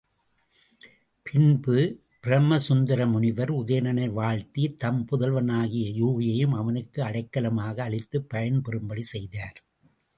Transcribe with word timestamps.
பின்பு 1.25 1.75
பிரமசுந்தர 2.23 3.05
முனிவர் 3.07 3.51
உதயணனை 3.51 4.07
வாழ்த்தித் 4.11 4.79
தம் 4.79 5.05
புதல்வனாகிய 5.11 5.85
யூகியையும் 6.01 6.55
அவனுக்கு 6.55 7.03
அடைக்கலமாக 7.03 7.83
அளித்துப் 7.83 8.29
பயன் 8.29 8.61
பெறும்படி 8.61 9.03
செய்தார். 9.13 9.59